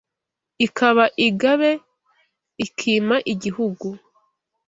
ikaba 0.65 1.03
“Ingabe” 1.25 1.71
ikima 2.65 3.17
igihugu, 3.33 3.87